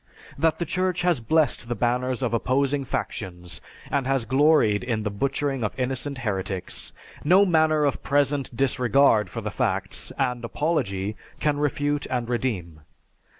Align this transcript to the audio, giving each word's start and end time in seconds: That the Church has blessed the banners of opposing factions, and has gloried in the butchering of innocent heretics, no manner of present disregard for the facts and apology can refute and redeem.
That 0.35 0.57
the 0.57 0.65
Church 0.65 1.03
has 1.03 1.19
blessed 1.19 1.69
the 1.69 1.75
banners 1.75 2.23
of 2.23 2.33
opposing 2.33 2.83
factions, 2.85 3.61
and 3.91 4.07
has 4.07 4.25
gloried 4.25 4.83
in 4.83 5.03
the 5.03 5.11
butchering 5.11 5.63
of 5.63 5.77
innocent 5.77 6.17
heretics, 6.25 6.91
no 7.23 7.45
manner 7.45 7.85
of 7.85 8.01
present 8.01 8.49
disregard 8.55 9.29
for 9.29 9.41
the 9.41 9.51
facts 9.51 10.11
and 10.17 10.43
apology 10.43 11.15
can 11.39 11.57
refute 11.59 12.07
and 12.07 12.27
redeem. 12.29 12.79